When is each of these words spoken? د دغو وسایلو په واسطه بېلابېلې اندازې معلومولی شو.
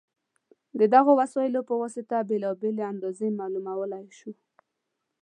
د 0.79 0.81
دغو 0.93 1.11
وسایلو 1.21 1.61
په 1.69 1.73
واسطه 1.81 2.17
بېلابېلې 2.29 2.83
اندازې 2.93 3.27
معلومولی 3.39 4.05
شو. 4.17 4.31